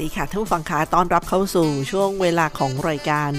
[0.00, 3.32] ดีค่ะท่านผู้ฟังคะต้อนรับเข้าสู่ช่วงเวลาของรายการ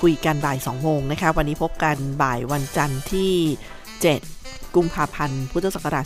[0.00, 3.32] คุยกันบ่าย2โมงนะคะ วันนี้พบกันบ่ายวันจันทร์ที่
[4.00, 6.04] 7 กุมภาพันธ์ พุทธศักราช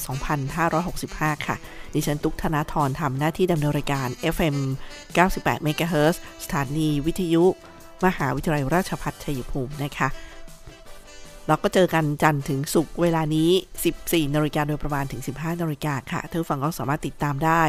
[0.72, 1.56] 2565 ค่ะ
[1.94, 4.56] ดิฉันตุ๊กธนาธรทำหน้าที่ดำเนินรายการ FM
[5.16, 7.44] 98 MHz สถานีวิทยุ
[8.05, 10.08] มหาวิทยาลัยราชภัฏชัยภูมินะคะ
[11.48, 13.50] เราก็เจอกันจันทร์ถึงศุกร์เวลานี้
[13.92, 17.62] 14นาฬิกาโดยประมาณถึง 15นาฬิกาค่ะท่านฟังก็สามารถติดตามได้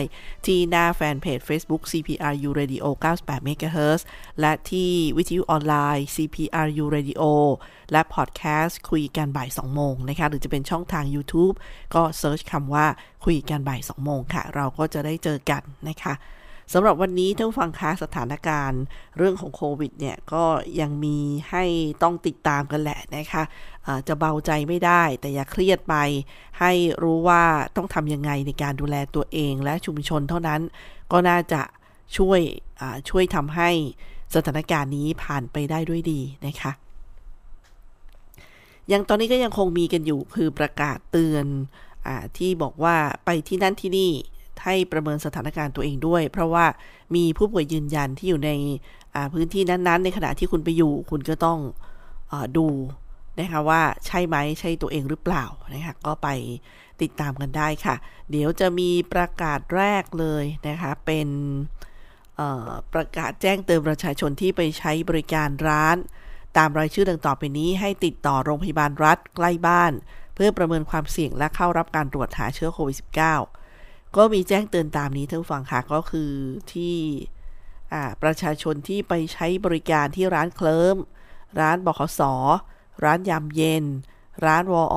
[0.45, 2.85] ที่หน้าแฟนเพจ Facebook CPRU Radio
[3.17, 4.01] 98 MHz
[4.39, 7.23] และที่วิทยุออนไลน์ CPRU Radio
[7.91, 11.55] และพอดแคสต์คุยกันบ่าย 2 โมงนะคะ หรือจะเป็นช่องทาง YouTube
[11.95, 12.85] ก็ search คำว่า
[13.25, 16.13] คุยกันบ่าย 2 โมงค่ะ เราก็จะได้เจอกันนะคะ
[16.73, 18.81] สำหรับวันนี้ท่านผู้ฟังคะสถานการณ์
[19.17, 20.43] เรื่องของโควิดเนี่ยก็
[20.79, 21.17] ยังมี
[21.49, 21.63] ให้
[22.03, 25.95] ต้องติดตามกันแหละนะคะะจะเบาใจไม่ได้ แต่อย่าเครียดไป
[26.59, 26.71] ให้
[27.03, 27.43] รู้ว่า
[27.75, 30.61] ต้องทำยังไงในการดูแลตัวเองและชุมชนเท่านั้น
[31.11, 31.61] ก็น่าจะ
[32.17, 32.39] ช่วย
[33.09, 33.69] ช่วยทำให้
[34.35, 36.71] สถานการณ์นี้ผ่านไปได้ด้วยดีนะคะ
[38.91, 41.45] ยังตอนนี้ก็ยังคงมีกันอยู่คือประกาศเตือน
[42.07, 42.95] อที่บอกว่า
[43.25, 44.11] ไปที่นั่นที่นี่
[44.63, 46.65] ให้ประเมินสถานการณ์ตัวเองด้วย เพราะว่า
[47.15, 48.51] มีผู้ป่วยยืนยันที่อยู่ใน
[49.33, 51.59] พื้นที่นั้น ๆ ในขณะที่คุณไปอยู่ คุณก็ต้อง
[52.31, 52.67] อดู
[53.39, 56.27] นะคะว่าใช่ไหมใช่ตัวเองหรือเปล่านะคะก็ไป
[57.01, 57.95] ติดตามกันได้ค่ะ
[58.31, 61.27] เดี๋ยวจะมีประกาศแรกเลยนะคะเป็น
[62.93, 65.97] ประกาศแจ้งเตือนประชาชนที่ไปใช้บริการร้าน
[66.57, 69.93] ตามรายชื่อดังต่อไปนี้ ให้ติดต่อโรงพยาบาลรัฐใกล้บ้าน
[70.35, 73.64] เพื่อประเมินความเสี่ยงและเข้ารับการตรวจหาเชื้อโควิด -19
[74.17, 76.31] ก็มีแจ้งเตือนตามนี้ท่านฟังค่ะก็คือ
[76.73, 76.97] ที่
[78.23, 80.97] ประชาชนที่ไปใช้บริการที่ร้านเคลิม
[81.59, 82.21] ร้านบขส
[83.03, 83.85] ร้านยามเย็น
[84.45, 84.95] ร้านวอ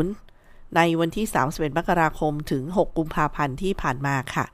[0.00, 4.44] 10ในวันที่31มกราคมถึง 6 กุมภาพันธ์ที่ผ่านมาค่ะ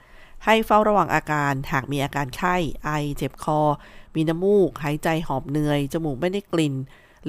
[0.44, 3.60] ให้เฝ้าระวังอาการหากมีอาการไข้ ไอ เจ็บคอ
[4.14, 6.74] มีน้ำมูก หายใจหอบเหนื่อย จมูกไม่ได้กลิ่น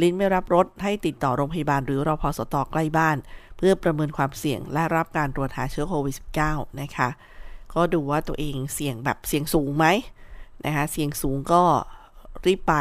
[0.02, 3.18] ลิ้นไม่รับรสให้ติดต่อโรงพยาบาลหรือรอพสตอใกล้บ้าน
[3.58, 6.16] เพื่อประเมินความเสี่ยงและรับการตรวจหาเชื้อโควิด
[6.46, 7.10] -19 นะคะ
[7.74, 9.86] ก็ดูว่าตัวเองเสี่ยงแบบเสี่ยงสูงไหม
[10.66, 11.64] นะคะ เสี่ยงสูงก็
[12.46, 12.76] รีบไป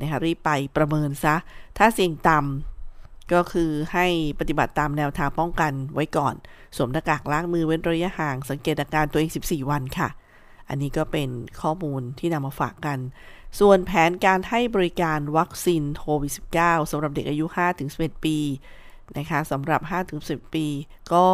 [0.00, 1.36] นะคะรีบไปประเมินซะ
[1.78, 4.06] ถ้าเสี่ยงต่ำก็คือให้
[4.40, 6.34] ปฏิบัติตามแนวทางป้องกันไว้ก่อน
[6.76, 10.08] สวมหน้ากากล้างมือเว้นระยะห่าง สังเกตอาการตัวเอง 14 วันค่ะ
[10.68, 11.28] อันนี้ก็เป็น
[11.60, 12.98] ข้อมูลที่นำมาฝากกัน
[13.60, 17.46] ส่วนแผนการให้บริการวัคซีนโควิด -19 สำหรับเด็กอายุ
[17.84, 18.38] 5-11 ปี
[19.16, 19.80] นะคะสำหรับ
[20.18, 20.66] 5-10 ปี
[21.14, 21.26] ก็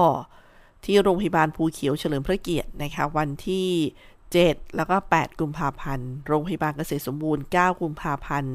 [0.84, 3.68] ที่โรงพยาบาลภูเขียวเฉลิมพระเกียรตินะคะวันที่
[4.22, 8.54] 7 แล้วก็ 8 กุมภาพันธ์โรงพยาบาลเกษตรสมบูรณ์ 9 กุมภาพันธ์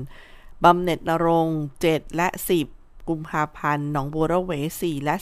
[0.63, 1.47] บำเหน็จนรง
[1.83, 2.27] 7 และ
[2.69, 5.15] 10 กุมภาพันธ์หนองบัวระเว 4 และ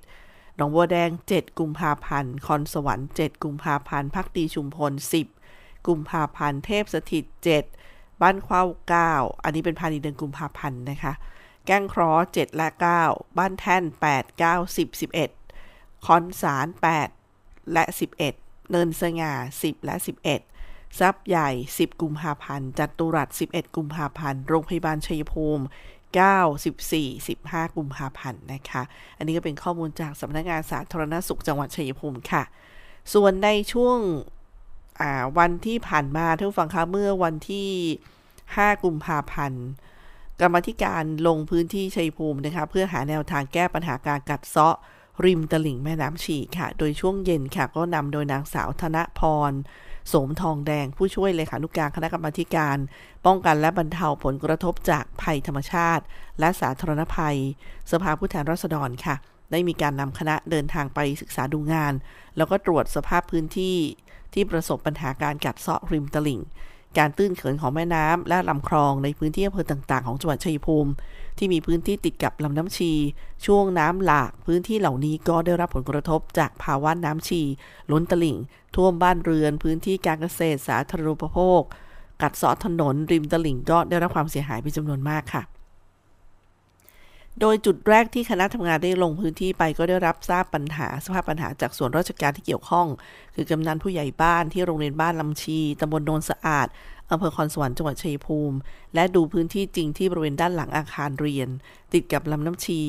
[0.00, 4.92] 11 หนองบัวแดง 7 กุมภาพันธ์คอนสวรรค์ 7 กุมภาพันธ์พักดีชุมพล
[5.40, 7.24] 10 กุมภาพันธ์เทพสถิต
[7.72, 8.64] 7 บ้านเข้า
[9.04, 11.12] 9อันนี้เป็นภายในเดือนกุมภาพันธ์นะคะ
[11.66, 12.68] แก้งครอ7และ
[13.02, 15.00] 9 บ้านแท่น 8 9 10
[15.46, 16.66] 11 คอนสาร
[17.18, 17.84] 8 และ
[18.28, 19.94] 11 เนินสง่า 10 และ
[20.46, 25.64] 11ซับใหญ่ 10 กุมภาพันธ์ จัตุรัส 11 กุมภาพันธ์ โรงพยาบาลชัยภูมิ
[26.16, 28.82] 9 14 15 กุมภาพันธ์นะคะ
[29.16, 32.42] อันนี้ก็เป็นข้อมูลจากสำนักงานสาธารณสุขจังหวัดชัยภูมิค่ะ
[33.14, 33.98] ส่วนในช่วง
[35.38, 37.70] วันที่ผ่านมาท่านฟังคะเมื่อวันที่
[38.46, 39.64] 5 กุมภาพันธ์
[40.40, 44.76] กรรมธิการลงพื้นที่ชัยภูมินะคะ เพื่อหาแนวทางแก้ปัญหาการกัดเซาะ
[45.24, 49.52] ริมตลิ่งแม่น้ำฉีค่ะ โดยช่วงเย็นค่ะ ก็นำโดยนางสาวธนพร
[50.12, 52.76] สมทองแดงผู้ช่วยเลขานุกการคณะกรรมการ
[53.26, 56.04] ป้องกันและบรรเทาผลกระทบจากภัยธรรมชาติ
[56.40, 57.38] และสาธารณภัย
[57.90, 59.16] สภาผู้แทนราษฎรค่ะ
[59.50, 61.94] ได้มีการนำคณะเดินทางไปศึกษาดูงาน
[62.36, 63.76] แล้วก็ตรวจสภาพพื้นที่
[64.32, 66.40] ที่ประสบปัญหาการกัดเซาะริมตลิ่ง
[66.98, 70.90] การตื้นเขินของแม่น้ำและลำคลองในพื้นที่อำเภอต่างๆ ของจังหวัดชัยภูมิ
[71.38, 72.92] ที่มีพื้นที่ติดกับลำน้ำชี
[73.46, 77.42] ช่วงน้ำหลาก พื้นที่เหล่านี้ก็ได้รับผลกระทบจากภาวะน้ำชี
[77.90, 78.36] ล้นตลิ่ง
[78.76, 81.60] ท่วมบ้านเรือน พื้นที่การเกษตรสาธารณูปโภค
[82.22, 85.55] กัดเซาะถนนริมตลิ่งก็ได้รับความเสียหายเป็นจำนวนมากค่ะ
[87.40, 92.86] โดยจุดแรกที่คณะทำงานได้ลงพื้นที่ไปก็ได้รับทราบปัญหาสภาพปัญหาจากส่วนราชการที่เกี่ยวข้อง
[93.34, 96.66] คือกำนันผู้ใหญ่บ้านที่โรงเรียนบ้านลำชีตำบลโนนสะอาด
[97.10, 98.56] อำเภอคอนสวรรค์จังหวัดชัยภูมิ
[98.94, 101.48] และดูพื้นที่จริงที่บริเวณด้านหลังอาคารเรียน
[101.92, 102.80] ติดกับลำน้ำชี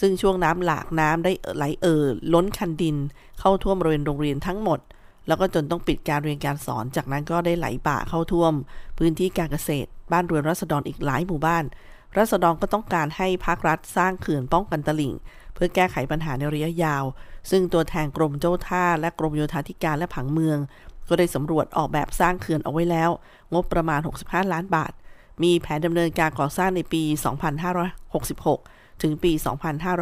[0.00, 2.04] ซึ่งช่วงน้ำหลากน้ำได้ไหลเอ่อ
[2.34, 2.96] ล้นคันดิน
[3.40, 4.80] เข้าท่วมบริเวณโรงเรียนทั้งหมด
[5.26, 8.52] แล้วก็จนต้องปิดการเรียนการสอน จากนั้นก็ได้ไหลบ่าเข้าท่วม
[8.98, 11.64] พื้นที่การเกษตร บ้านเรือนรัษฎรอีกหลายหมู่บ้าน
[12.16, 15.14] รัษฎรก็ต้องการให้ภาครัฐสร้างเขื่อนป้องกันตลิ่ง
[15.54, 17.04] เพื่อแก้ไขปัญหาในระยะยาว
[17.50, 20.58] ซึ่งตัวแทนกรมเจ้าท่า และกรมโยธาธิการและผังเมือง
[21.08, 23.10] ก็ได้สำรวจออกแบบสร้างเขื่อนเอาไว้แล้ว
[23.54, 24.92] งบประมาณ 65 ล้านบาท
[25.42, 27.02] มีแผนดำเนินการก่อสร้างในปี
[27.82, 29.32] 2566 ถึงปี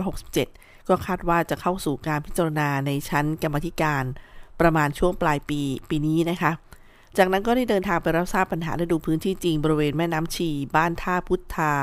[0.08, 4.04] 2567 ก็คาดว่าจะเข้าสู่การพิจารณาในชั้นกรรมธิการ
[4.61, 6.52] ประมาณช่วงปลายปีปีนี้นะคะ
[7.18, 11.74] จากนั้นก็ได้เดินทางไปรับทราบปัญหาและดูพื้นที่จริงบริเวณแม่น้ำชี บ้านท่าพุทธา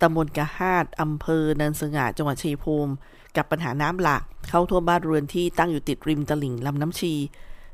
[0.00, 2.92] ตำบลกะฮาดอำเภอเนินสง่าจังหวัดชัยภูมิ
[3.36, 7.14] กับปัญหาน้ำหลากเข้าท่วมบ้านเรือนที่ตั้งอยู่ติดริมตลิ่งลำน้ำชี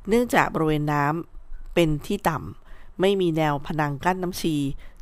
[0.09, 4.55] เนื่องจากบริเวณน้ำเป็นที่ต่ำไม่มีแนวพนังกั้นน้ำชี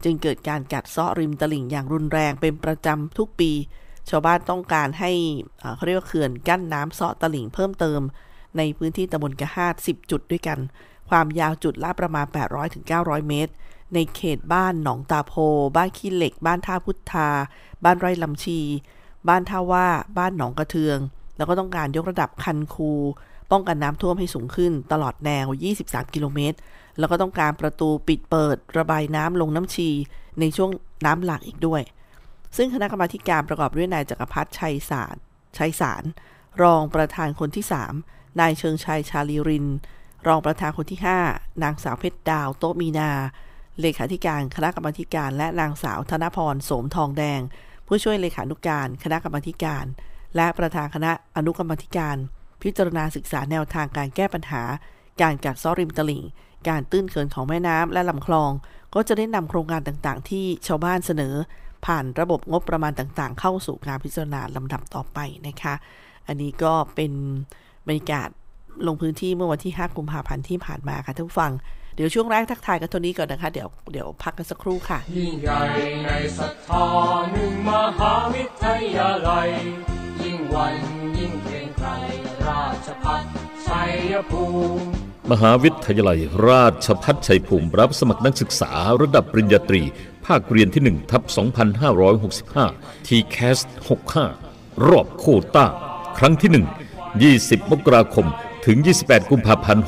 [0.05, 3.51] จึงเกิดการกัดเซาะริมตลิ่งอย่างรุนแรงเป็นประจำทุกปี
[4.11, 5.13] ชาวบ้านต้องการให้
[5.77, 8.01] เขาเรียกว่าเขื่อนกั้นน้ำเซาะตลิ่งเพิ่มเติม
[8.57, 10.59] ในพื้นที่ตำบลกะฮาด10 จุดด้วยกัน
[11.09, 12.27] ความยาวจุดละประมาณ
[12.77, 13.53] 800-900 เมตร
[13.95, 15.33] ในเขตบ้านหนองตาโพ
[15.77, 17.29] บ้านขี้เหล็ก บ้านท่าพุทธา
[17.85, 18.61] บ้านไร่ลำชี
[19.29, 19.87] บ้านท่าว่า
[20.19, 20.99] บ้านหนองกระเทือง
[21.37, 22.93] แล้วก็ต้องการยกระดับคันคู
[23.51, 25.47] ป้องกันน้ำท่วมให้สูงขึ้นตลอดแนว
[25.81, 26.59] 23 กิโลเมตร
[26.99, 29.89] แล้วก็ต้องการประตูปิดเปิด ระบายน้ำลงน้ำชี
[30.41, 30.71] ในช่วง
[31.07, 31.83] น้ำหลากอีกด้วย
[32.57, 35.17] ซึ่งคณะกรรมาการประกอบด้วยนายจักรพัฒน์ชัยสาร
[35.59, 36.05] ชัยสาร
[36.63, 37.65] รองประธานคนที่
[38.03, 39.67] 3 นายเชิงชัยชาลีริน
[40.27, 41.01] รองประธานคนที่
[41.31, 43.11] 5 นางสาวเพชรดาวโตมีนา
[43.81, 47.41] เลขาธิการคณะกรรมการ และนางสาวธนพรโสมทองแดง
[47.87, 49.85] ผู้ช่วยเลขานุการคณะกรรมการ
[50.37, 52.17] และประธานคณะอนุกรรมการ
[52.63, 54.63] พิจารณาศึกษาแนวทางการแก้ปัญหา
[55.23, 56.25] การกัดเซาะริมตลิ่ง
[56.69, 58.51] การตื้นเขินของแม่น้ำและลำคลอง
[58.95, 61.35] ก็จะได้นำโครงการต่างๆ ที่ชาวบ้านเสนอ
[61.87, 65.75] ผ่านระบบงบประมาณต่างๆ เข้าสู่การพิจารณาลำดับต่อไปนะคะ
[66.27, 67.13] อันนี้ก็เป็น
[67.87, 68.29] บรรยากาศ
[68.87, 71.53] ลงพื้นที่เมื่อวันที่ 5 กุมภาพันธ์ที่ผ่านมาค่ะท่านผู้ฟัง
[71.97, 75.61] เดี๋ยวช่วงแรกทักทายกันเท่านี้ก่อนนะคะ เดี๋ยวเดี๋ยวพักกันสักครู่ค่ะ ยิ่งใหญ่
[76.05, 76.87] ในศรัทธา
[77.33, 79.51] หนึ่งมหาวิทยาลัย
[80.23, 80.75] ยิ่งวัน
[81.19, 81.89] ยิ่งเกรงไกร
[82.47, 83.23] ราชพัฒ
[83.67, 83.83] ชั
[84.13, 84.45] ยภู
[84.79, 84.85] มิ
[85.31, 89.83] มหาวิทยาลัย ราชพัฒชัยภูมิ รับสมัครนักศึกษาระดับปริญญาตรี
[90.27, 91.23] ภาคเรียนที่1ทับ
[92.15, 93.59] 2565ทีแคส
[94.23, 95.67] 65 รอบโควต้า
[96.19, 96.51] ครั้งที่
[97.33, 98.27] 1 20 มกราคม
[98.67, 99.85] ถึง 28 กุมภาพันธ์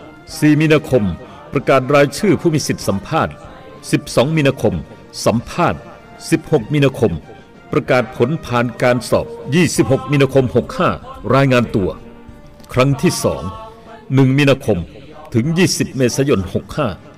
[0.00, 1.04] 4 มีนาคม
[1.52, 3.34] ประกาศรายชื่อผู้มีสิทธิสัมภาษณ์
[3.82, 4.74] 12 มีนาคม
[5.24, 5.80] สัมภาษณ์
[6.26, 7.12] 16 มีนาคม
[7.72, 9.26] ประกาศผลผ่านการสอบ
[9.68, 10.44] 26 มีนาคม
[10.88, 11.90] 65 รายงานตัว
[12.72, 13.12] ครั้งที่
[13.74, 14.78] 2 1 มีนาคม
[15.34, 16.40] ถึง 20 เมษายน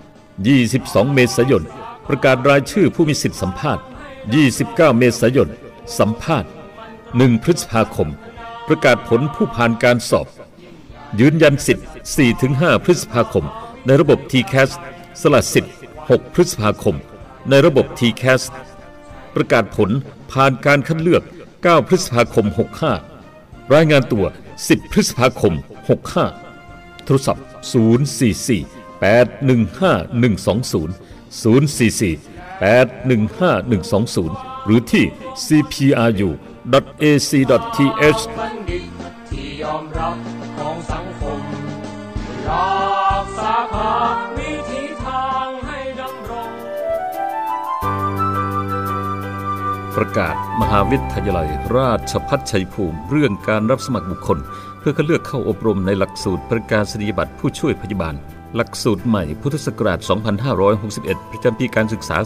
[0.02, 1.64] 65 22 เมษายน
[2.08, 3.84] ประกาศรายชื่อผู้มีสิทธิสัมภาษณ์
[4.40, 5.48] 29 เมษายน
[5.98, 6.50] สัมภาษณ์
[6.96, 8.08] 1 พฤษภาคม
[8.66, 10.28] ประกาศผลผู้ผ่านการสอบ
[11.20, 11.86] ยืนยันสิทธิ์
[12.34, 13.44] 4-5 พฤษภาคม
[13.86, 16.96] ในระบบ TCAS สสละสิทธิ์ 6 พฤษภาคม
[17.48, 18.42] ในระบบ TCAS
[19.34, 19.90] ประกาศผล
[20.32, 21.22] ผ่านการคัดเลือก
[21.54, 22.46] 9 พฤษภาคม
[23.10, 24.24] 65 รายงานตัว
[24.58, 25.54] 10 พฤษภาคม
[26.28, 30.88] 65 โทรศัพท์ 044 815 120
[31.42, 32.18] 044
[32.62, 35.04] 815 120 หรือที่
[35.46, 36.24] cpru.ac.th
[50.04, 54.38] ประกาศ มหาวิทยาลัย ราชพัฒชัยภูมิ เรื่องการรับสมัครบุคคล
[54.78, 58.14] เพื่อคัดเลือกเข้าอบรมในหลักสูตรประกาศนียบัตรผู้ช่วยพยาบาล
[58.56, 59.98] หลักสูตรใหม่พุทธศักราช
[60.64, 62.16] 2561 ประจำปีการศึกษา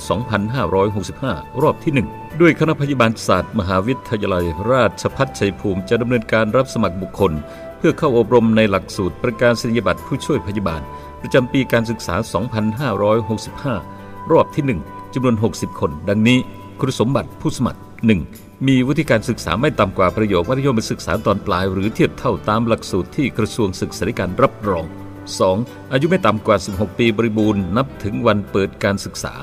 [0.77, 7.33] 2565 รอบที่ 1 ด้วยคณะพยาบาลศาสตร์ มหาวิทยาลัย ราชพัฒชัยภูมิจะดำเนินการรับสมัครบุคคล
[7.79, 10.83] เพื่อเข้าอบรมในหลักสูตรประกาศนียบัตรผู้ช่วยพยาบาล
[11.21, 12.15] ประจำปีการศึกษา
[13.79, 16.41] 2565 รอบที่ 1จำนวน 60 คน ดังนี้
[16.81, 17.81] คุณสมบัติผู้สมัคร
[18.23, 18.67] 1.
[18.67, 24.85] มีวุฒิการศึกษาไม่ต่ำกว่าประโยคมัธยมศึกษาตอนปลาย หรือเทียบเท่าตามหลักสูตรที่กระทรวงศึกษาธิการรับรอง
[25.39, 25.93] 2.
[25.93, 29.35] อายุไม่ต่ำกว่า 16 ปีบริบูรณ์นับถึงวันเปิดการศึกษา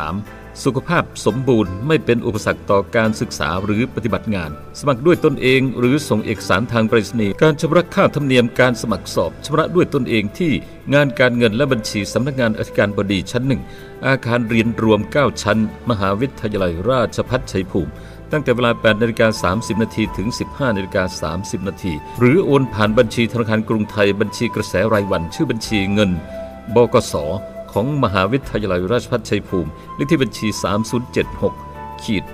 [0.00, 0.64] 3.
[0.64, 10.52] สุขภาพสมบูรณ์ไม่เป็นอุปสรรคต่อการศึกษาหรือปฏิบัติงาน สมัครด้วยตนเอง หรือส่งเอกสารทางไปรษณีย์การชำระค่าธรรมเนียมการสมัครสอบชำระด้วยตนเองที่
[10.94, 13.62] งานการเงินและบัญชีสำนักงานอธิการบดีชั้นหนึ่ง
[14.06, 15.58] อาคารเรียนรวม 9 ชั้น
[15.90, 17.92] มหาวิทยาลัยราชภัฏชัยภูมิ
[18.32, 26.10] ตั้งแต่เวลา8นาฬิกา30 นาทีถึง 15นาฬิกา30 นาทีหรือโอนผ่านบัญชีธนาคารกรุงไทยบัญชีกระแสรายวัน ชื่อบัญชีเงิน
[26.74, 27.14] บกส
[27.72, 30.48] ของมหาวิทยาลัยราชภัฏชัยภูมิ เลขที่บัญชี
[31.44, 32.24] 3076ขีด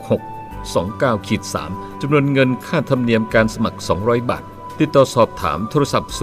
[0.00, 1.42] 066 29ขีด
[1.72, 4.42] 3จำนวนเงินค่าธรรมเนียมการสมัคร 200 บาท
[4.80, 6.20] ติดต่อสอบถามโทรศัพท์ 044815111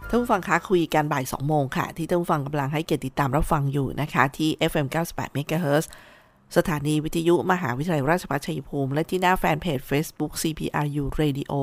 [0.09, 5.85] ท่านผู้ฟังคะคุยกันบ่าย 2 โมงค่ะ ที่ท่านผู้ฟังกำลังให้เกียรติติดตามรับฟังอยู่นะคะ ที่ FM 98 MHz
[6.57, 11.53] สถานีวิทยุมหาวิทยาลัยราชภัฏชัยภูมิ และที่หน้าแฟนเพจ Facebook CPRU Radio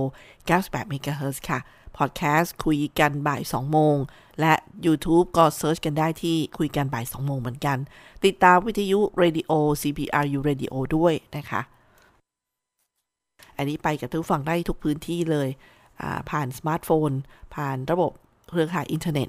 [0.49, 1.59] 98 MHz ค่ะ
[1.99, 3.97] พอดแคสต์คุยกันบ่าย 2 โมง
[4.41, 4.55] และ
[4.87, 7.79] YouTube ก็ search กันได้ที่คุยกันบ่าย 2 โมงเหมือนกัน
[8.25, 11.61] ติดตามวิทยุ Radio CPRU Radio ด้วยนะคะ
[13.57, 15.49] อันนี้ไปกับทุกฝั่งได้ทุกพื้นที่เลย
[16.31, 17.11] ผ่านสมาร์ทโฟน
[17.55, 18.13] ผ่านระบบ
[18.49, 19.29] เครือข่ายอินเทอร์เน็ต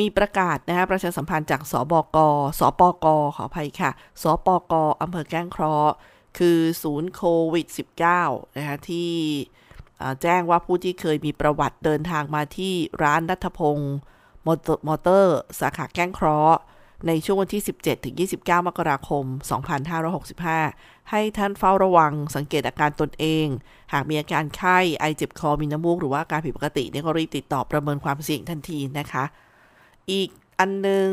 [0.00, 2.18] มีประกาศนะคะประชาสัมพันธ์จากสบก
[2.58, 3.06] สปก
[3.36, 3.90] ขออภัยค่ะ
[4.22, 5.94] สปกอำเภอแก้งเคราะห์
[6.38, 7.66] คือศูนย์โควิด
[8.12, 9.12] -19 นะคะที่
[10.22, 13.94] แจ้งว่าผู้ที่เคยมีประวัติเดินทางมาที่ร้านรัฐพงศ์
[14.46, 14.48] ม
[14.92, 16.58] อเตอร์ สาขาแก้งเคราะห์
[17.06, 19.24] ในช่วงวันที่ 17 ถึง 29 มกราคม
[20.12, 23.46] 2565 ให้ท่านเฝ้าระวังสังเกตอาการตนเอง
[23.92, 29.24] หากมีอาการไข้ ไอเจ็บคอ มีน้ำมูก หรือว่าอาการผิดปกติเนี่ยก็รีบติดต่อประเมินความเสี่ยงทันทีนะคะ
[30.10, 30.28] อีก
[30.58, 31.08] อันนึง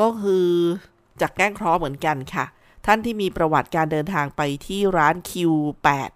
[0.00, 0.48] ก็คือ
[1.20, 2.44] จากแก้งเคราะห์เหมือนกันค่ะ
[2.86, 6.10] ท่านที่มีประวัติการเดินทางไปที่ร้าน Q8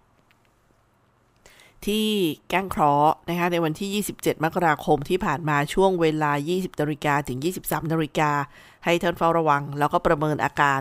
[1.86, 2.08] ที่
[2.48, 8.30] แก้งเคราะห์นะคะในวันที่ 27 มกราคมที่ผ่านมาช่วงเวลา 20นาฬิกาถึง 23นาฬิกา
[8.84, 10.80] ให้ท่านเฝ้าระวัง แล้วก็ประเมินอาการ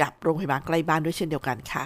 [0.00, 1.84] กับโรงพยาบาลใกล้บ้านด้วยเช่นเดียวกันค่ะ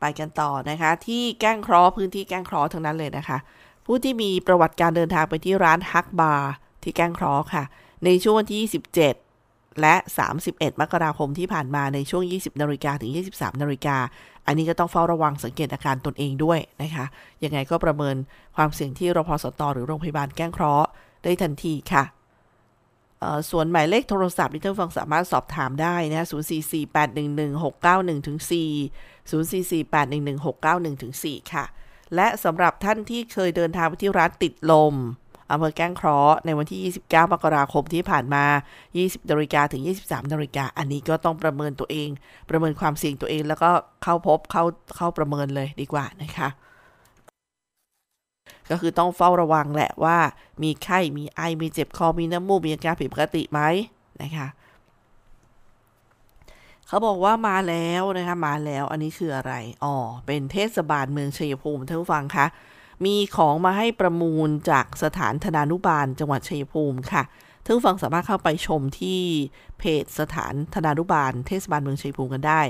[0.00, 3.38] ไปกันต่อนะคะที่แก้งเคราะห์พื้นที่แก้งเคราะห์ทั้งนั้นเลยนะคะ
[3.86, 6.52] ผู้ที่มีประวัติการเดินทางไปที่ร้านฮักบาร์
[6.82, 7.64] ที่แก้งเคราะห์ค่ะ
[8.04, 8.60] ในช่วงวันที่
[8.94, 9.27] 27
[9.80, 9.94] และ
[10.38, 13.96] 31 มกราคมที่ผ่านมาในช่วง 20 นาฬิกาถึง 23 นาฬิกา
[14.46, 17.06] อันนี้ก็ต้องเฝ้าระวังสังเกตอาการตนเองด้วยนะคะ
[17.44, 18.16] ยังไงก็ประเมิน
[18.56, 20.88] ความเสี่ยงที่รพสต หรือโรงพยาบาลแก้งเคราะห์
[21.24, 22.04] ได้ทันทีค่ะ
[23.50, 26.26] ส่วนหมายเลขโทรศัพท์ที่ท่านฟังสามารถสอบถามได้นะ
[27.26, 31.64] 044811691ถึง4 044811691ถึง4ค่ะ
[32.14, 34.94] และสำหรับท่านที่เคยเดินทางไปที่ร้านติดลม
[35.50, 38.44] อำเภอแก้งเคราะห์ในวันที่ 29 มกราคมที่ผ่านมา
[38.88, 42.08] 20นาฬิกาถึง 23นาฬิกาอันนี้ก็ต้องประเมินตัวเอง
[42.50, 43.70] ประเมินความเสี่ยงตัวเอง แล้วก็
[44.02, 44.64] เข้าพบเข้า
[44.96, 46.48] เข้าประเมินเลยดีกว่านะคะ
[48.70, 50.18] ก็คือต้องเฝ้าระวังแหละว่า
[50.62, 53.60] มีไข้มีไอมีเจ็บคอมีน้ำมูกมีอาการผิดปกติไหม
[54.22, 54.48] นะคะ
[56.86, 59.52] เขาบอกว่ามาแล้วนะคะมาแล้วอันนี้คืออะไร
[59.84, 59.94] อ๋อ
[60.26, 62.46] เป็นเทศบาลเมืองชัยภูมิท่านผู้ฟังคะ
[63.04, 67.22] มีของมาให้ประมูลจากสถานธนานุบาลจังหวัดชัยภูมิค่ะ
[67.64, 69.20] ท่านฟังสามารถเข้าไปชมที่
[69.78, 72.62] เพจสถานธนานุบาล เทศบาลเมืองชัยภูมิกันได้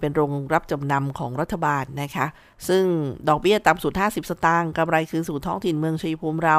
[0.00, 2.26] เป็นโรงรับจำนำของรัฐบาลนะคะ
[2.68, 2.84] ซึ่ง
[3.28, 6.58] ดอกเบี้ยต่ำสุด 50 สตางค์กำไรคืนสู่ท้องถิ่นเมืองชัยภูมิเรา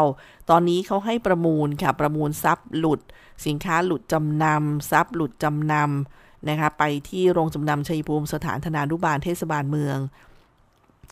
[0.49, 2.99] ตอนนี้เขาให้ประมูลค่ะ ประมูลทรัพย์หลุด
[3.45, 9.97] สินค้าหลุดจำนำทรัพย์หลุดจำนำนะคะ ไปที่โรงจำนำชัยภูมิสถานธนานุบาลเทศบาลเมือง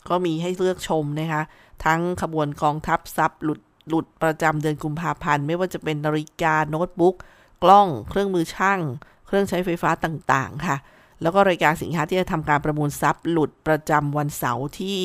[0.08, 1.42] ก็มีให้เลือกชมนะคะ
[1.84, 7.16] ทั้งขบวนกองทัพซับหลุดหลุดประจำเดือนกุมภาพันธ์ ไม่ว่าจะเป็นนาฬิกาโน้ตบุ๊ก
[7.62, 8.80] กล้อง เครื่องมือช่าง
[9.26, 10.76] เครื่องใช้ไฟฟ้าต่างๆ ค่ะ
[11.22, 15.00] แล้วก็รายการสินค้าที่จะทำการประมูลทรัพย์หลุดประจำวันเสาร์ที่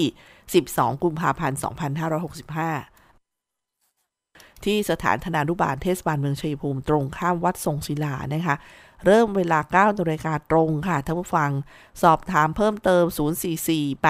[0.47, 1.57] 12 กุมภาพันธ์
[2.91, 8.55] 2565 ที่สถานธนานุบาลเทศบาลเมืองชัยภูมิตรงข้ามวัดทรงศิลานะคะ
[9.05, 9.59] เริ่มเวลา
[9.91, 11.51] 9นาฬิกาตรงค่ะท่านผู้ฟัง
[12.03, 13.03] สอบถามเพิ่มเติม
[13.55, 14.05] 044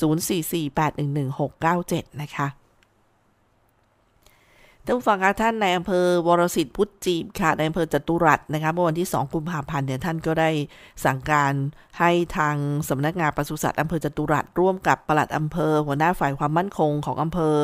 [0.00, 2.48] 044811697 นะคะ
[4.86, 10.50] ท่านผู้ฟังคะท่านในอำเภอวรสิทธิ์พุทธจีบค่ะในอำเภอจตุรัสนะคะเมื่อวันที่ 2 กุมภาพันธ์เนี่ยท่านก็ได้
[11.04, 11.52] สั่งการ
[11.98, 12.56] ให้ทาง
[12.88, 17.54] สำนักงานปศุสัตว์อำเภอจตุรัสร่วมกับปลัดอำเภอ หัวหน้าฝ่ายความมั่นคงของอำเภอ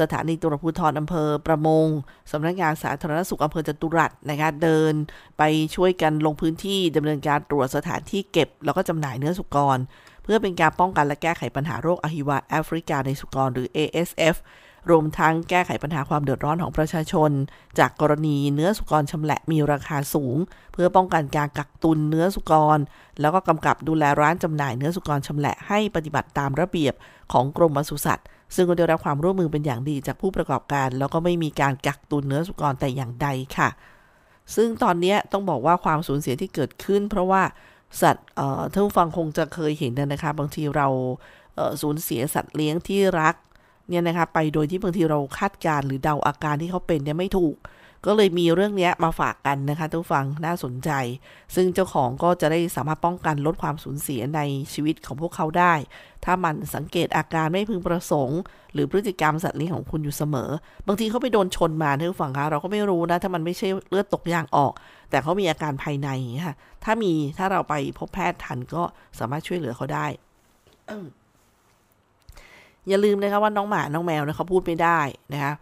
[0.00, 1.86] สถานีตำรวจภูธรอำเภอประมง
[2.32, 4.94] สำนักงานสาธารณสุขอำเภอจตุรัสนะคะเดิน
[5.38, 5.42] ไป
[5.74, 9.78] ช่วยกันลงพื้นที่ดำเนินการตรวจสถานที่เก็บ แล้วก็จำหน่ายเนื้อสุกร
[10.22, 14.36] เพื่อเป็นการป้องกันและแก้ไขปัญหาโรคอหิวาแอฟริกาในสุกรหรือ ASF
[14.90, 17.30] รวมทั้งแก้ไขปัญหาความเดือดร้อนของประชาชน
[17.78, 20.36] จากกรณีเนื้อสุกรชำแหละมีราคาสูง
[20.72, 22.78] เพื่อป้องกันการกักตุนเนื้อสุกร
[23.20, 26.94] แล้วก็กำกับดูแลร้านจำหน่ายเนื้อสุกรชำแหละให้ปฏิบัติตามระเบียบ
[27.32, 33.68] ของกรมปศุสัตว์ซึ่งก็ได้รับความร่วมมือเป็นอย่างดีจากผู้ประกอบการ แล้วก็ไม่มีการกักตุนเนื้อสุกรแต่อย่างใดค่ะ
[34.54, 37.42] ซึ่งตอนนี้ต้องบอกว่าความสูญเสียที่เกิดขึ้น เพราะว่า
[38.00, 38.26] สัตว์
[38.72, 40.88] ท่านผู้ฟังคงจะเคยเห็นนะคะ บางทีเรา
[41.82, 43.34] สูญเสียสัตว์เลี้ยงที่รัก
[43.88, 47.54] เนี่ยนะคะไปโดยที่บางทีเราคาดการหรือเดาอาการที่เขาเป็นเนี่ยไม่ถูก
[48.06, 50.90] ก็เลยมีเรื่องนี้มาฝากกันนะคะทุกฟังน่าสนใจ
[51.54, 54.40] ซึ่งเจ้าของก็จะได้สามารถป้องกันลดความสูญเสียใน
[54.72, 55.74] ชีวิตของพวกเขาได้
[56.24, 58.40] ถ้ามันสังเกตอาการไม่พึงประสงค์
[58.72, 60.50] หรือพฤติกรรมสัตว์เลี้ยงของคุณอยู่เสมอ
[60.86, 64.72] บางทีเขาไปโดนชนมาทุกฝั่งคะเราก็ไม่รู้นะถ้ามันไม่ใช่เลือดตกยางออก
[65.10, 66.08] แต่เขามีอาการภายใน
[66.46, 66.54] ค่ะ
[66.84, 68.82] ถ้ามีถ้าเราไปพบแพทย์ทันก็
[69.18, 70.06] สามารถช่วยเหลือเขาได้
[72.88, 75.00] อย่าลืมนะคะว่าน้องหมา น้องแมวเนี่ยเขาพูดไม่ได้
[75.32, 75.52] นะคะ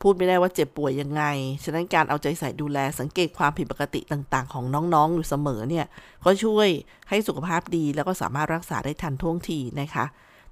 [0.00, 1.22] พูดไม่ได้ว่าเจ็บป่วยยังไง
[1.64, 5.86] ฉะนั้นการเอาใจใส่ดูแลสังเกตความผิดปกติต่าง ๆ ของน้องๆ อยู่เสมอเนี่ย
[6.24, 6.68] ก็ช่วย
[7.08, 10.04] ให้สุขภาพดีแล้วก็สามารถรักษาได้ทันท่วงทีนะคะ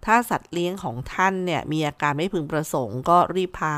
[0.04, 3.76] ถ้าสัตว์เลี้ยงของท่านเนี่ยมีอาการไม่พึงประสงค์ก็รีบพา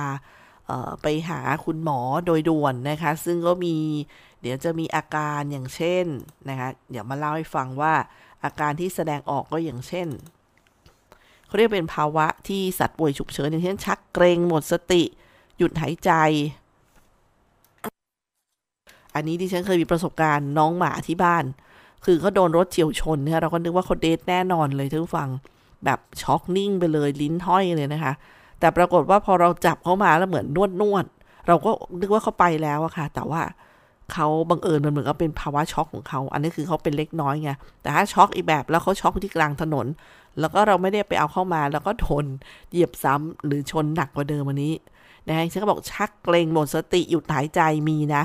[1.03, 3.77] ไปหาคุณหมอโดยด่วนนะคะ ซึ่งก็มี
[4.41, 6.07] เดี๋ยวจะมีอาการอย่างเช่น
[6.49, 7.95] นะคะ เดี๋ยวมาเล่าให้ฟังว่า
[8.45, 10.09] อาการที่แสดงออกก็อย่างเช่น
[11.53, 15.03] เขาเรียกเป็นภาวะที่สัตว์ป่วยฉุกเฉินอย่างเช่นชักเกรงหมดสติ
[15.59, 16.11] หยุดหายใจ
[19.15, 21.45] อันนี้ที่ฉันเคยมีประสบการณ์น้องหมาที่บ้าน
[22.05, 25.29] คือเขาโดนรถเฉียวชนเนี่ยเราก็นึกว่าเขาเดทแน่นอนเลยทุกฟัง
[25.85, 28.13] แบบช็อกนิ่งไปเลยลิ้นห้อยเลยนะคะ
[28.61, 31.05] แต่ปรากฏว่าพอเราจับเขามาแล้วเหมือนนวดนวด
[31.47, 33.43] เราก็นึกว่าเขาไปแล้วอะค่ะ แต่ว่า
[34.13, 37.51] เขาบังเอิญมันเหมือนกับเป็นภาวะช็อกของเขา อันนี้คือเขาเป็นเล็กน้อยไง
[37.83, 39.87] แต่ถ้าช็อกอีกแบบแล้วเขาช็อกที่กลางถนน
[40.41, 42.27] แล้วก็เราไม่ได้ไปเอาเข้ามา แล้วก็ทน
[42.71, 44.75] เหยียบซ้ำหรือชนหนักกว่าเดิมวันนี้
[45.29, 48.25] นะฮะฉันก็บอกชักเกรงหมดสติหยุดหายใจมีนะ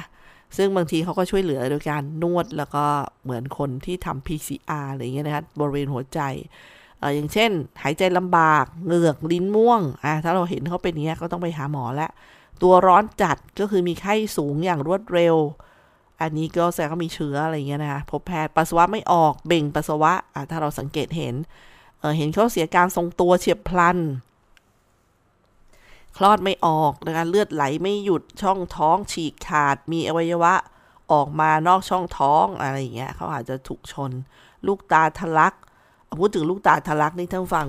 [0.58, 2.86] ซึ่งบางทีเขาก็ช่วยเหลือโดยการนวดแล้วก็
[3.24, 6.20] เหมือนคนที่ทำ PCR อะไรอย่างเงี้ยนะคะบริเวณหัวใจ
[7.02, 7.52] ออย่างเช่น
[7.84, 12.12] หายใจลำบากเหงือกลิ้นม่วงอะถ้าเราเห็นเขาเป็นอย่างเงี้ยก็ต้องไปหาหมอแล้ว
[12.62, 15.36] ตัวร้อนจัดก็คือมีไข้สูงอย่างรวดเร็ว
[16.22, 21.36] อันนี้ก็แสดงว่ามีเชื้ออะไรเงี้ยนะคะพบแพทย์ปัสสาวะไม่ออกเบ่งปัสสาวะะถ้าเราสังเกตเห็น
[22.00, 23.98] เเห็นเขาเสียการทรงตัวเฉียบพลัน
[26.18, 30.54] คลอดไม่ออกนะคะเลือดไหลไม่หยุดช่องท้องฉีกขาด มีอวัยวะ
[31.12, 34.12] ออกมานอกช่องท้องอะไรอย่างเงี้ยเขาอาจจะถูกชน
[34.68, 35.54] ลูกตาทะลัก
[36.20, 37.68] พูดถึงลูกตาทะลักนี่ท่านฟัง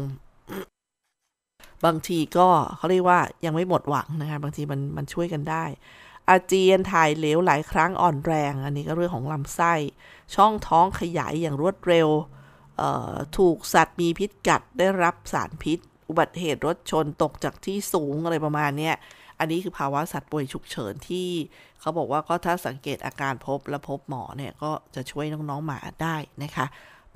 [1.84, 5.64] บางทีก็เขาเรียกว่ายังไม่หมดหวังนะคะบางทีมันมันช่วยกันได้
[6.28, 9.72] อาเจียนถ่ายเหลวหลายครั้งอ่อนแรง อันนี้ก็เรื่องของลำไส้
[10.34, 12.08] ช่องท้องขยายอย่างรวดเร็ว
[13.38, 18.92] ถูกสัตว์มีพิษกัดได้รับสารพิษ อุบัติเหตุรถชนตกจากที่สูงอะไรประมาณนี้
[19.38, 21.28] อันนี้คือภาวะสัตว์ป่วยฉุกเฉินที่
[21.80, 26.66] เขาบอกว่าก็ถ้าสังเกตอาการพบและพบหมอเนี่ยก็จะช่วยน้องๆหมาได้นะคะ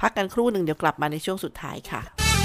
[0.01, 2.03] พักกันครู่หนึ่งเดี๋ยวกลับมาในช่วงสุดท้ายค่ะ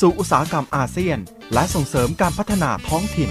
[0.00, 1.18] สู่อุตสาหกรรมอาเซียน
[1.54, 3.30] และส่งเสริมการพัฒนาท้องถิ่น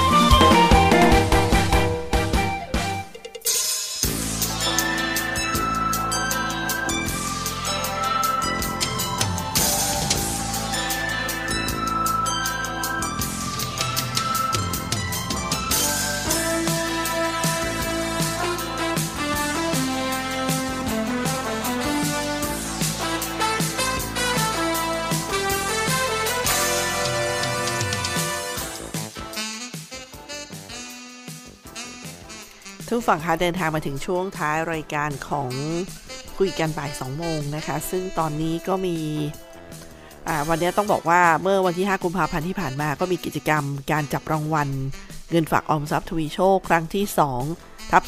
[32.93, 35.51] ทุกฝั่งคะเดินทางมาถึงช่วงท้ายรายการของ
[36.37, 38.97] คุยกันบ่าย2โมงนะคะ ซึ่งตอนนี้ก็มี
[40.49, 44.69] วันนี้ต้องบอกว่าเมื่อวันที่ 5 กุมภาพันธ์ที่ผ่านมาก็มีกิจกรรมการจับรางวัล
[45.31, 47.05] เงินฝากออมทรัพย์ทวีโชค ครั้งที่
[47.47, 48.03] 2 ทับ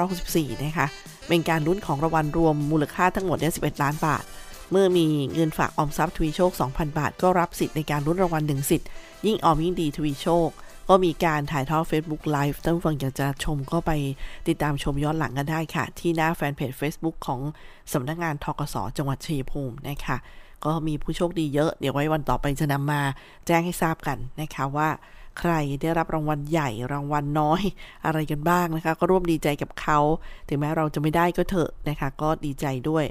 [0.00, 0.86] 2564 นะคะ
[1.28, 4.24] เป็นการลุ้นของรางวัลรวมมูลค่าทั้งหมดเนี่ย11 ล้านบาท
[4.70, 8.88] เมื่อมีเงินฝากออมทรัพย์ทวีโชค 2,000 บาท ก็รับสิทธิ์ในการลุ้นรางวัล1สิทธิ์
[9.26, 10.48] ยิ่งออมยิ่งดีทวีโชค
[10.88, 13.92] ก็มีการถ่ายทอด Facebook Live ท่านผู้ฟังอยากจะชมก็ไป
[14.48, 17.40] ติดตามชมย้อนหลังกันได้ค่ะ ที่หน้าแฟนเพจ Facebook ของ
[17.92, 20.16] สำนักงานทกสจังหวัดชัยภูมินะคะ
[20.64, 23.02] ก็มีผู้โชคดีเยอะ เดี๋ยวไว้วันต่อไปจะนำมา
[23.46, 24.88] แจ้งให้ทราบกันนะคะว่า
[25.38, 27.62] ใครได้รับรางวัลใหญ่รางวัลน้อย
[28.04, 29.98] อะไรกันบ้างนะคะ ก็ร่วมดีใจกับเขา
[30.48, 33.04] ถึงแม้เราจะไม่ได้ก็เถอะนะคะ ก็ดีใจด้วย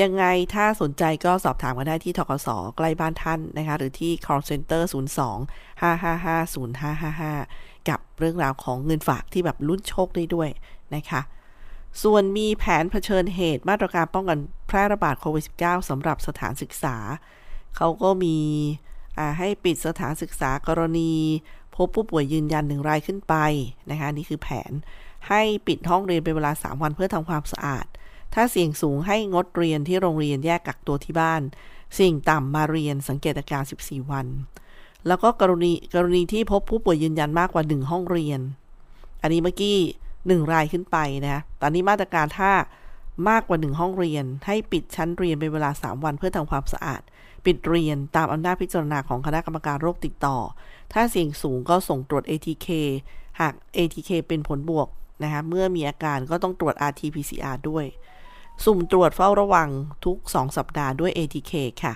[0.00, 6.54] ยังไงถ้าสนใจก็สอบถามกันได้ที่ทกสใกล้บ้านท่านนะคะ หรือที่ call center 02 555
[7.34, 10.48] 0555 กับเรื่องราวของเงินฝากที่แบบลุ้นโชคได้ด้วย
[10.94, 11.20] นะคะ
[12.02, 16.96] ส่วนมีแผนเผชิญเหตุมาตรการป้องกันแพร่ระบาดโควิด -19 สำหรับสถานศึกษา
[17.76, 18.36] เขาก็มี
[19.38, 21.12] ให้ปิดสถานศึกษากรณี
[21.76, 23.34] พบผู้ป่วยยืนยันหนึ่งรายขึ้นไป
[23.90, 24.72] นะคะ นี่คือแผน
[25.28, 27.86] ให้ปิดห้องเรียนเป็นเวลา 3 วันเพื่อทำความสะอาด
[28.34, 31.42] ถ้าเสี่ยงสูงให้งดเรียนที่โรงเรียนแยกกักตัวที่บ้าน
[31.98, 34.26] สิ่งต่ำมาเรียนสังเกตอาการ 14 วัน
[35.06, 38.40] แล้วก็กรณีกรณีที่พบผู้ป่วยยืนยันมากกว่า 1 ห้องเรียน
[39.22, 39.76] อันนี้เมื่อกี้
[40.14, 42.52] 1รายขึ้นไปนะตอนนี้มาตรการถ้า
[43.28, 47.02] มากกว่า 1 ห้องเรียน ให้ปิดชั้นเรียนเป็นเวลา 3 วันเพื่อทำความสะอาด
[47.44, 50.36] ปิดเรียนตามอำนาจพิจารณาของคณะกรรมการโรคติดต่อ
[50.92, 52.68] ถ้าเสี่ยงสูงก็ส่งตรวจ ATK
[53.40, 54.88] หาก ATK เป็นผลบวก
[55.22, 57.84] นะคะเมื่อมีอาการก็ต้องตรวจ RT-PCR ด้วย
[58.64, 59.68] สุ่มตรวจเฝ้าระวัง
[60.04, 61.94] ทุก 2 สัปดาห์ด้วย ATK ค่ะ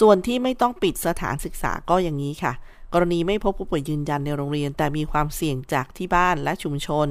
[0.00, 2.52] ส่วนที่ไม่ต้องปิดสถานศึกษาก็อย่างนี้ค่ะ
[2.92, 7.08] กรณีไม่พบผู้ป่วยยืนยันในโรงเรียน แต่มีความเสี่ยงจากที่บ้านและชุมชน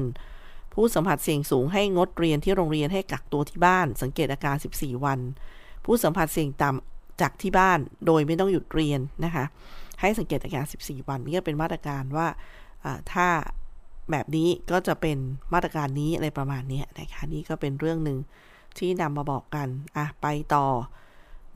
[0.73, 5.19] ผู้สัมผัสเสี่ยงสูงให้งดเรียนที่โรงเรียนให้กักตัวที่บ้าน สังเกตอาการ 14 วัน
[5.85, 9.45] ผู้สัมผัสเสี่ยงต่ำจากที่บ้านโดยไม่ต้องหยุดเรียนนะคะ
[10.01, 12.27] ให้สังเกตอาการ 14 วันนี่ก็เป็นมาตรการว่า
[13.13, 13.27] ถ้า
[14.11, 15.17] แบบนี้ก็จะเป็น
[15.53, 18.17] มาตรการนี้อะไรประมาณนี้นะคะนี่ก็เป็นเรื่องหนึ่ง
[18.79, 20.67] ที่นำมาบอกกัน อะ ไปต่อ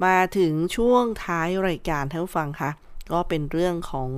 [0.04, 2.72] มาถึงช่วงท้ายรายการท่านผู้ฟังคะ
[3.12, 4.10] ก็เป็นเรื่องของ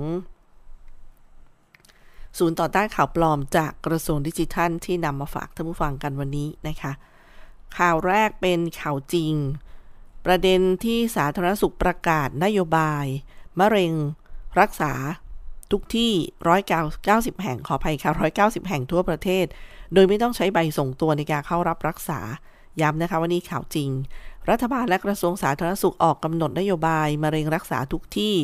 [2.37, 6.91] ศูนย์ต่อต้านข่าวปลอมจากกระทรวงดิจิทัล ที่นำมาฝากท่านผู้ฟังกันวันนี้นะคะ
[7.77, 9.33] ข่าวแรกเป็นข่าวจริง
[10.25, 13.05] ประเด็นที่สาธารณสุขประกาศนโยบาย
[13.59, 13.93] มะเร็ง
[14.59, 14.93] รักษา
[15.71, 16.11] ทุกที่
[16.77, 18.11] 190แห่งขออภัยค่ะ
[18.59, 19.45] 190แห่งทั่วประเทศ
[19.93, 22.19] โดยไม่ต้องใช้ใบส่งตัวในการเข้ารับรักษา
[22.81, 23.89] ย้ำนะคะว่านี่ข่าวจริง
[24.49, 28.35] รัฐบาลและกระทรวงสาธารณสุขออกกำหนดนโยบายมะเร็งรักษาทุกที่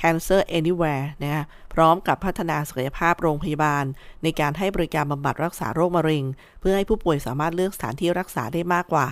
[0.00, 3.84] Cancer Anywhere นะพร้อมกับพัฒนาศักยภาพโรงพยาบาล
[4.22, 6.24] ในการให้บริการบำบัดรักษาโรคมะเร็ง
[6.60, 9.06] เพื่อให้ผู้ป่วยสามารถเลือกสถานที่รักษาได้มากกว่า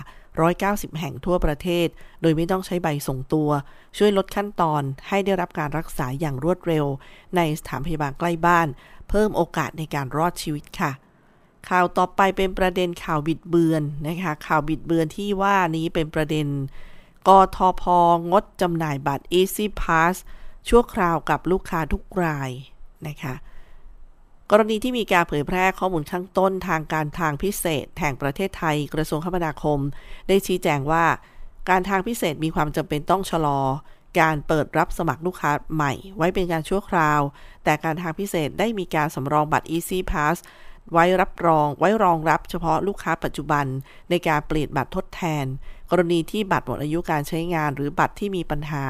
[0.47, 1.87] 190 แห่งทั่วประเทศ
[2.21, 3.49] โดยไม่ต้องใช้ใบส่งตัว
[3.97, 6.85] ช่วยลดขั้นตอนให้ได้รับการรักษาอย่างรวดเร็ว
[7.35, 8.67] ในสถานพยาบาลใกล้บ้าน
[9.09, 10.91] เพิ่มโอกาสในการรอดชีวิตค่ะ
[11.69, 16.47] ข่าวต่อไปเป็นประเด็นข่าวบิดเบือนนะคะข่าวบิดเบือนที่ว่านี้เป็นประเด็น
[17.27, 17.83] กทพ
[18.31, 20.15] งดจำหน่ายบัตร Easy Pass
[20.69, 22.49] ชั่วคราวกับลูกค้าทุกราย
[23.07, 23.33] นะคะ
[24.51, 29.79] กรณีที่มีการเผยแพร่ข้อมูลข้างต้นทางการทางพิเศษแห่งประเทศไทยกระทรวงคมนาคม
[30.27, 31.05] ได้ชี้แจงว่า
[31.69, 33.61] การทางพิเศษมีความจำเป็นต้องชะลอ
[34.19, 37.21] การเปิดรับสมัครลูกค้าใหม่ ไว้เป็นการชั่วคราว
[37.63, 40.37] แต่การทางพิเศษได้มีการสำรองบัตร Easy Pass
[40.91, 43.65] ไว้รับรอง ไว้รองรับเฉพาะลูกค้าปัจจุบัน
[44.09, 45.45] ในการเปลี่ยนบัตรทดแทน
[45.89, 48.83] กรณีที่บัตรหมดอายุการใช้งาน หรือบัตรที่มีปัญหา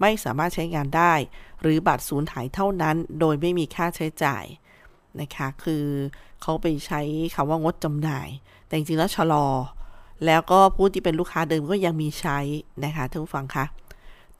[0.00, 1.14] ไม่สามารถใช้งานได้
[1.60, 4.44] หรือบัตรสูญหายเท่านั้น โดยไม่มีค่าใช้จ่าย
[5.20, 5.84] นะคะคือ
[6.42, 7.00] เขาไปใช้
[7.34, 8.28] คำว่างดจำหน่าย
[8.66, 9.46] แต่จริงๆแล้วชะลอ
[10.26, 12.38] แล้วก็ผู้ที่เป็นลูกค้าเดิมก็ยังมีใช้
[12.84, 13.64] นะคะท่านผู้ฟังคะ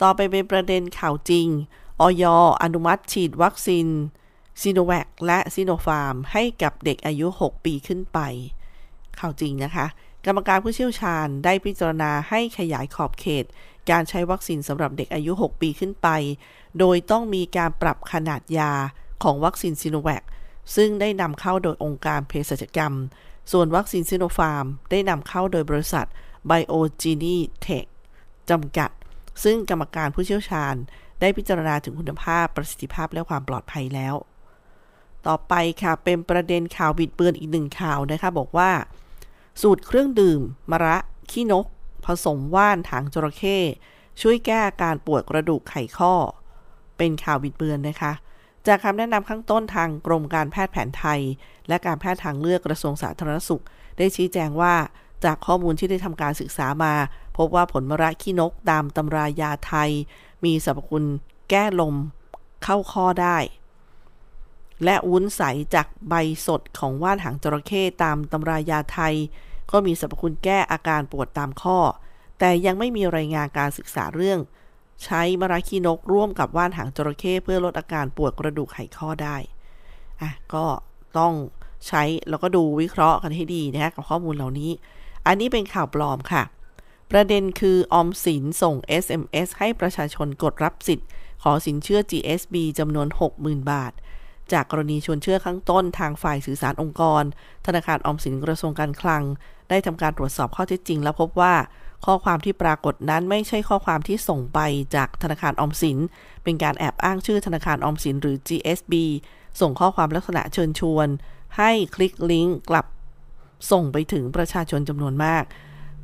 [0.03, 1.47] ต่อไปเป็นประเด็นข่าวจริง
[2.01, 2.25] ออย
[2.63, 3.87] อนุมัติฉีดวัคซีน
[4.63, 8.19] ซีโนแวคและซีโนฟาร์มให้กับเด็กอายุ 6 ปีขึ้นไป
[9.19, 9.87] ข่าวจริงนะคะ
[10.27, 13.45] กรรมการผู้เชี่ยวชาญได้พิจารณาให้ขยายขอบเขต
[13.91, 16.09] การใช้วัคซีนสำหรับเด็กอายุ 6 ปีขึ้นไป
[16.79, 18.73] โดยต้องมีการปรับขนาดยา
[19.23, 20.23] ของวัคซีนซีโนแวค
[20.77, 22.95] ซึ่งได้นำเข้าโดยองค์การเภสัชกรรม
[23.53, 26.07] ส่วนวัคซีนซิโนฟาร์ม ได้นำเข้าโดยบริษัท
[26.51, 27.87] BioGene Tech
[28.51, 28.91] จำกัด
[29.45, 30.75] ซึ่งกรรมการผู้เชี่ยวชาญ
[31.21, 34.15] ได้พิจารณาถึงคุณภาพประสิทธิภาพและความปลอดภัยแล้ว
[35.27, 38.71] ต่อไปค่ะเป็นประเด็นข่าวบิดเบือนอีกหนึ่งข่าวนะคะ บอกว่า
[39.63, 40.97] สูตรเครื่องดื่ม มะระ
[41.31, 41.67] ขี้นก
[42.07, 43.59] ผสมว่านถางจระเข้
[44.21, 46.15] ช่วยแก้การปวดกระดูกไขข้อ
[46.99, 48.13] เป็นข่าวบิดเบือนนะคะ
[48.67, 51.21] จากคำแนะนำข้างต้นทางกรมการแพทย์แผนไทย
[51.69, 53.63] และการแพทย์ทางเลือกกระทรวงสาธารณสุข
[53.99, 54.75] ได้ชี้แจงว่า
[55.25, 56.95] จากข้อมูลที่ได้ทำการศึกษามา
[57.37, 59.91] พบว่าผลมะระขี้นกตามตำรายาไทย
[60.45, 61.05] มีสรรพคุณ
[61.51, 61.95] แก้ลม
[62.65, 63.37] เข้าข้อได้
[64.85, 65.43] และวุ้นใส
[65.75, 66.15] จากใบ
[66.47, 69.15] สดของว่านหางจระเข้ตามตำรายาไทย
[69.71, 71.79] ก็มีสรรพคุณแก้อาการปวดตามข้อ
[72.39, 74.39] แต่ยังไม่มีรายงานการศึกษาเรื่อง
[75.05, 79.37] ใช้มะระคีนกร่วมกับว่านหางจระเข้เพื่อลดอาการปวดกระดูกไขข้อได้
[80.21, 80.65] อะก็
[81.19, 81.35] ต้อง
[81.87, 84.71] ใช้แล้วก็ดูวิเคราะห์กันให้ดีนะกับข้อมูลเหล่านี้
[85.27, 86.43] อันนี้เป็นข่าวปลอมค่ะ
[87.11, 91.09] ประเด็นคือออมสินส่ง SMS ให้ประชาชนกดรับสิทธิ์
[91.43, 93.93] ขอสินเชื่อ GSB จำนวน 60,000 บาท
[94.53, 97.23] จากกรณีชวนเชื่อข้างต้นทางฝ่ายสื่อสารองค์กร
[97.67, 99.23] ธนาคารออมสินกระทรวงการคลัง
[99.71, 101.55] ได้ทำการตรวจสอบข้อเท็จจริง แล้วพบว่า
[102.07, 104.59] ข้อความที่ปรากฏนั้นไม่ใช่ข้อความที่ส่งไป
[104.97, 105.99] จากธนาคารออมสิน
[106.45, 108.95] เป็นการแอบอ้างชื่อธนาคารออมสินหรือ GSB
[109.61, 111.09] ส่งข้อความลักษณะเชิญชวน
[111.59, 112.87] ให้คลิกลิงก์กลับ
[113.71, 115.45] ส่งไปถึงประชาชนจำนวนมาก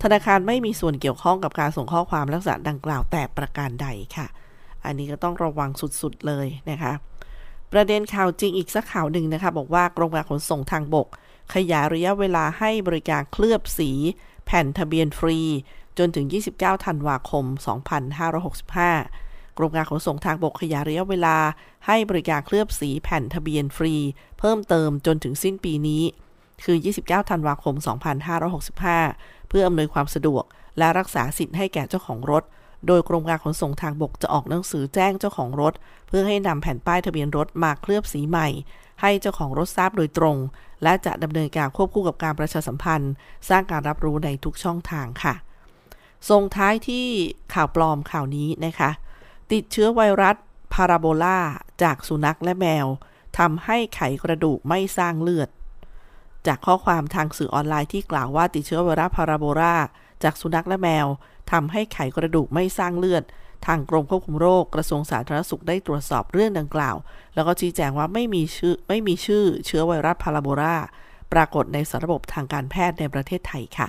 [0.03, 4.27] ธนาคารไม่มีส่วนเกี่ยวข้องกับการส่งข้อความลักษณะดังกล่าวแต่ประการใดค่ะ
[4.85, 6.93] อันนี้ก็ต้องระวังสุดๆเลยนะคะ
[7.73, 11.09] ประเด็นข่าวจริงอีกสักข่าวหนึ่งนะคะ บอกว่ากรมการขนส่งทางบก
[11.55, 13.91] ขยายระยะเวลาให้บริการเคลือบสี
[14.47, 15.39] แผ่นทะเบียนฟรี
[15.99, 16.27] จนถึง
[16.57, 17.45] 29 ธันวาคม
[18.31, 21.37] 2565 กรมการขนส่งทางบกขยายระยะเวลา
[21.87, 23.95] ให้บริการเคลือบสีแผ่นทะเบียนฟรี
[24.39, 26.03] เพิ่มเติมจนถึงสิ้นปีนี้
[26.65, 27.75] คือ 29 ธันวาคม
[28.63, 30.45] 2565 เพื่ออำนวยความสะดวก
[30.79, 32.43] และรักษาสิทธิ์ให้แก่เจ้าของรถ
[32.87, 35.75] โดยกรมการขนส่งทางบกจะออกหนังสือแจ้งเจ้าของรถ
[36.09, 38.49] เพื่อให้นำแผ่นป้ายทะเบียนรถมาเคลือบสีใหม่
[39.01, 40.37] ให้เจ้าของรถทราบโดยตรง
[40.83, 43.13] และจะดำเนินการควบคู่กับการประชาสัมพันธ์
[43.49, 45.35] สร้างการรับรู้ในทุกช่องทางค่ะ
[46.31, 47.07] ส่งท้ายที่
[47.55, 48.91] ข่าวปลอมข่าวนี้นะคะ
[49.53, 50.37] ติดเชื้อไวรัส
[50.75, 51.39] พาราโบลา
[51.83, 52.87] จากสุนัขและแมว
[53.39, 55.49] ทำให้ไขกระดูกไม่สร้างเลือด
[56.47, 59.77] จากข้อความทางสื่อออนไลน์ที่กล่าวว่าติดเชื้อไวรัสพาราโบลา
[60.23, 61.07] จากสุนัขและแมว
[61.53, 63.25] ทำให้ไขกระดูกไม่สร้างเลือด
[63.67, 66.97] ทางกรมควบคุมโรคกระทรวงสาธารณสุขได้ตรวจสอบเรื่องดังกล่าว
[67.35, 70.77] แล้วก็ชี้แจงว่าไม่มีชื่อไม่มีชื่อเชื้อไวรัสพาราโบลา
[71.33, 73.89] ปรากฏในสาระบบทางการแพทย์ในประเทศไทยค่ะ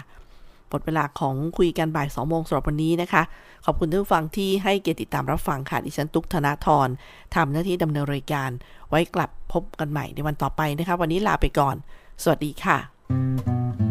[0.69, 3.23] หมดเวลาของคุยกันบ่าย2โมงสำหรับวันนี้นะคะ
[3.65, 6.87] ขอบคุณทุกฟังที่ให้เกียรติติดตามรับฟังค่ะ ดิฉันตุกธนาธร
[7.35, 8.49] ทำหน้าที่ดำเนินรายการ
[8.89, 11.75] ไว้กลับพบกันใหม่ในวันต่อไปนะคะ วันนี้ลาไปก่อน
[12.23, 13.86] สวัสดีค่ะ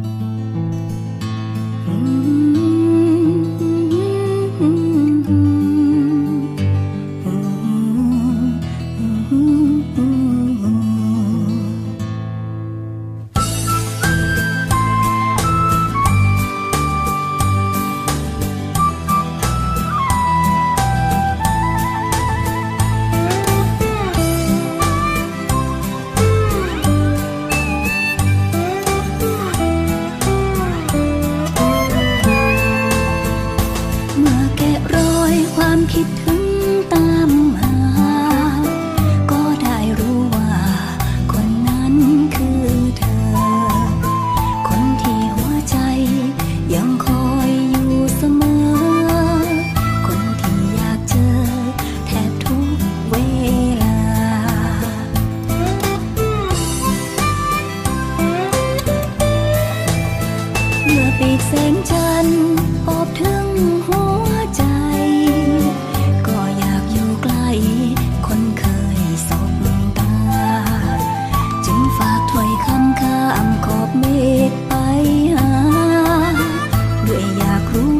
[77.34, 77.95] aku